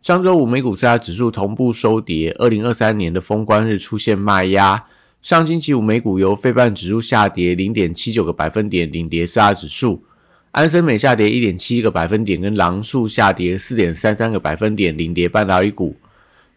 [0.00, 4.86] 上周五美股四大指数同步收跌，二零二三年的封关日出现卖压。
[5.20, 10.02] 上星期五美股由非半指数下跌零点七九个百分点领跌四大指数，
[10.52, 15.94] 安森美下跌一点七个百分点，跟狼树下跌四点三三个百分点领跌半导体股。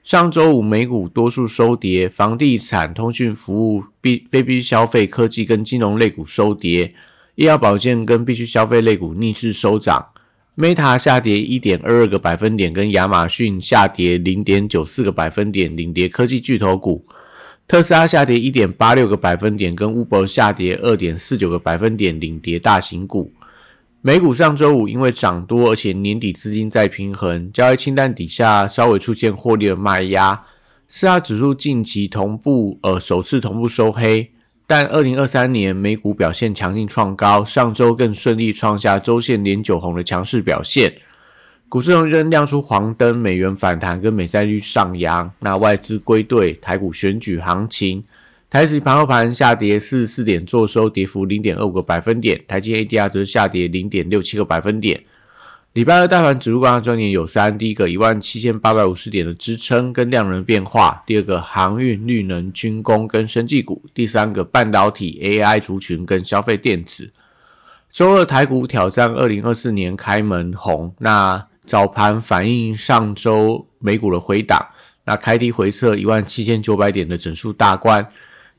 [0.01, 6.93] 上周五美股多数收跌，房地产、通讯服务、必非必需消费、科技跟金融类股收跌，
[7.35, 10.12] 医药保健跟必需消费类股逆势收涨。
[10.55, 17.03] Meta 下跌一点二二个百分点，跟亚马逊下跌零点九四个百分点，领跌科技巨头股。
[17.67, 23.31] 特斯拉下跌一点八六个百分点，跟 Uber 下跌二点四九个百分点，领跌大型股。
[24.01, 30.43] 美股上周五因为涨多，而且年底资金在平衡，交易清单底下稍微出现获利的卖压。
[30.87, 34.32] 四大指数近期同步呃首次同步收黑。
[34.65, 40.95] 但二零二三年美股表现强劲创高，上周更顺利创下周线连九红的强势表现。
[41.67, 45.31] 股市仍亮出黄灯，美元反弹跟美债率上扬。
[45.39, 48.03] 那外资归队，台股选举行情，
[48.49, 52.39] 台指盘后盘下跌四十四点，做收跌幅零点二五个百分点。
[52.47, 55.03] 台积 ADR 则下跌零点六七个百分点。
[55.73, 67.11] 礼拜二大盘指数观察重点有三：第一个一万七千八百五十点的支撑跟量能变化；第二个航运、绿能、军工跟生技股；第三个半导体、AI 族群跟消费电子。
[67.89, 74.63] 周二台股挑战二零二四年开门红，那早盘反映上周美股的回档，
[75.05, 78.07] 那开低回测一万七千九百点的整数大关，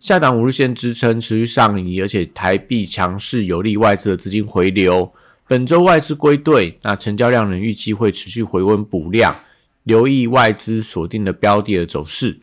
[0.00, 5.12] 下档五日线支撑持续上移，而且台币强势有利外资的资金回流。
[5.46, 9.36] 本周外资归队，那成交量能预计会持续回温补量，
[9.82, 12.38] 留意外资锁定的标的的走势。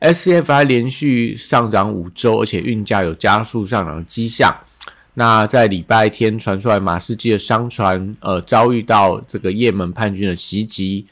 [0.00, 4.56] SCFI 连续上涨五周，而且运价有加速上涨的迹象。
[5.14, 11.06] 那在礼拜天传出来马士基的商船，呃，遭遇到这个也门叛军的袭击，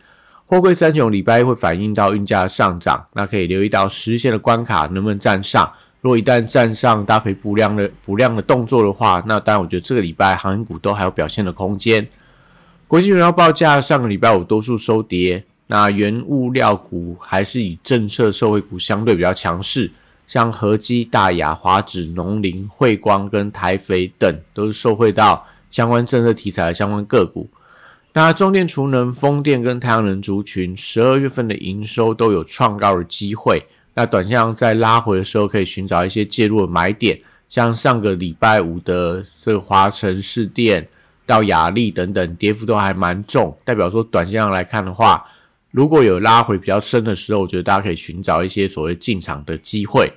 [0.47, 5.72] 货柜三雄礼拜一会反映到运价上涨，那可以留意到实现的关卡能不能站上。
[6.00, 12.09] 如果一旦站上搭配补量的补量的动作的话，那当然我觉得这个礼拜航运股都还有表现的空间。
[12.88, 19.91] 国际原料报价上个礼拜五多数收跌，那原物料股还是以政策受惠股相对比较强势，
[20.27, 27.49] 像和基、大雅、华指、农林、汇光跟台肥等都是受惠到相关政策题材的相关个股。
[28.15, 33.62] 那中电、储能、风电跟太阳能族群十二月份的营收都有创高的机会。
[33.95, 40.89] 那短线在拉回的时候，可以寻找一些介入的买点，像上个礼拜五的这个华城市电
[41.27, 45.25] 到雅力等等，跌幅都还蛮重，代表说短线上来看的话，
[45.71, 50.12] 如果有拉回比较深的时候，我觉得大家可以寻找一些所谓进场的机会。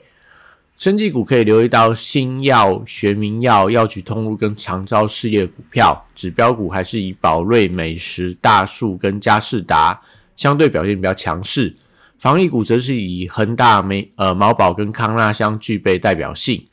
[0.75, 10.01] 生技股可以留意到新药、学名药、药局通路跟长招事业股票，指标股还是以宝瑞美食、大树跟嘉士达
[10.35, 11.75] 相对表现比较强势。
[12.23, 16.65] 防疫股则是以恒大、美呃毛宝跟康纳相具备代表性。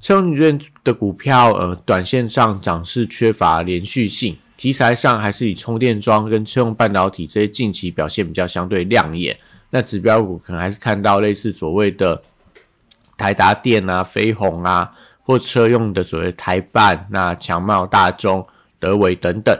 [0.00, 9.36] 车用券的股票，呃，短线上涨势缺乏连续性，题材上还是以充电桩跟车用半导体这些近期表现比较相对亮眼。
[9.70, 12.22] 那指标股可能还是看到类似所谓的
[13.16, 14.92] 台达电啊、飞鸿啊，
[15.24, 18.46] 或车用的所谓台办、那强茂、大中、
[18.78, 19.52] 德维等等。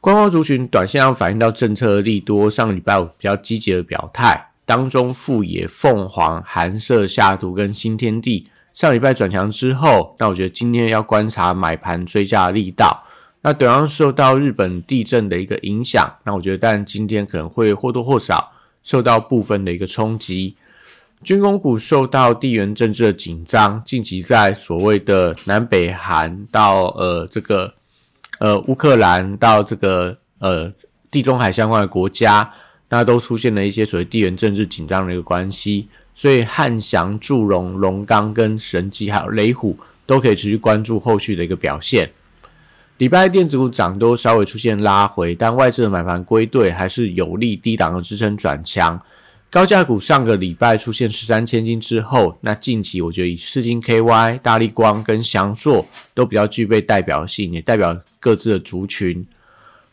[0.00, 13.04] 观光族群短线上反映到政策的利多，上个礼拜五比较积极的表态，当中富野、凤凰、韩舍、下图跟新天地上礼拜转强之后，那我觉得今天要观察买盘追加的力道。
[13.42, 20.56] 那同样受到日本地震的一个影响，那我觉得但今天可能会或多或少受到部分的一个冲击。
[21.22, 27.74] 军工股受到地缘政治的紧张，近期在所谓的南北韩到呃这个。
[28.40, 30.72] 呃，乌克兰到这个呃
[31.10, 32.50] 地中海相关的国家，
[32.88, 42.10] 那都出现了一些所谓地缘政治紧张的一个关系，所以汉翔、祝融、龙钢跟神机还有雷虎都可以持续关注后续的一个表现。
[42.96, 48.98] 礼拜电子股涨都稍微出现拉回，但外资的买盘归队还是有利低档的支撑转强。
[49.50, 59.26] 高价股上个礼拜出现十三千金之后，那近期我觉得以四金 KY、大力光跟翔硕都比较具备代表性，也代表各自的族群。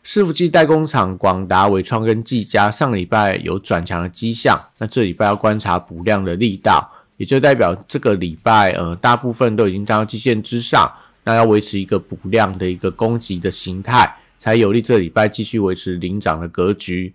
[0.04, 10.88] 伺服器代工厂广达、伟创跟技嘉上礼拜有转强的迹象，那这礼拜要观察补量的力道，也就代表这个礼拜呃大部分都已经站到基线之上，
[11.24, 17.12] 那要维持一个补量的一个攻击的形态，才有利这礼拜继续维持领涨的格局。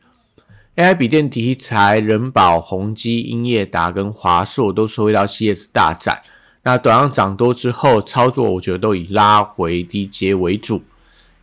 [0.76, 6.24] AI 笔电题材，人保、宏基、英业达跟华硕都收回到 CS 大展。
[6.64, 10.82] 那短上涨多之后，操作我觉得都以拉回低阶为主。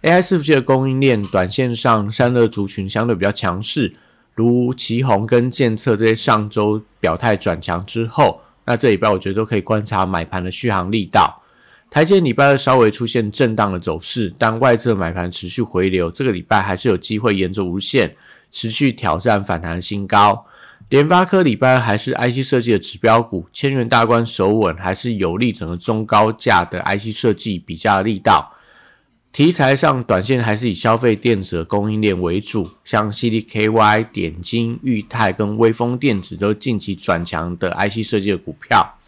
[0.02, 3.94] AI 伺服器的供应链，短线上散热族群相对比较强势，
[4.34, 11.39] 如旗宏跟建策这些上周表态转强之后，那这礼拜我觉得都可以观察买盘的续航力道。
[11.90, 18.16] 台积礼拜二稍微出现震荡的走势，但外侧买盘持续回流，这个礼拜还是有机会沿着无限。
[18.52, 20.44] 持续挑战反弹新高，
[20.88, 28.52] 联发科礼拜二还是 IC 设计的指标股，千元大关守稳，还是有利整个中高价的 IC 设计比较力道。
[29.32, 38.98] 题材上，短线还是以消费电子的供应链为主，像 CDKY、点金、裕泰跟微风电子都近期转强的 IC 设计的股票。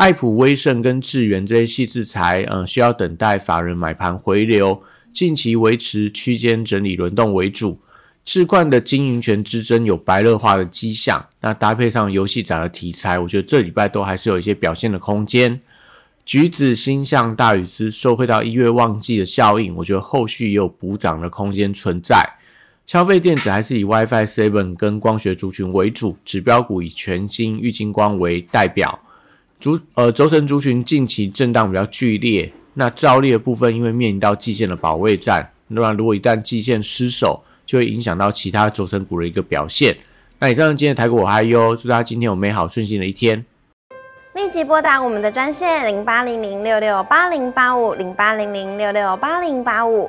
[0.00, 4.82] 爱普、威盛跟智源这些细制材，嗯，需要等待法人买盘回流，
[5.12, 7.78] 近期维持区间整理轮动为主。
[8.24, 15.60] 置冠的经营权之争有白热化的迹象，那搭配上游戏展的题材，我觉得这礼拜都还是有一些表现的空间。
[16.24, 22.26] 橘子、星象、大禹之受惠到一月旺季的效应，我觉得后续也有补涨的空间存在。
[22.86, 28.98] 消费电子还是以 WiFi Seven 跟光学族群为主，指标股以全新、玉金光为代表。
[29.60, 39.96] 族呃轴承族群近期震荡比较剧烈，那照例的部分因为面临到季线的保卫战，那如果一旦季线失守，就会影响到其他轴承股的一个表现。
[40.38, 43.44] 那以上今天的台股我还有，祝大家今天有美好顺心的一天。
[44.34, 50.08] 立即拨打我们的专线零八零零六六八零八五零八零零六六八零八五。